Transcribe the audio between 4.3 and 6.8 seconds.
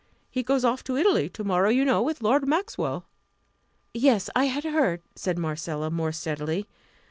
I had heard," said Marcella, more steadily.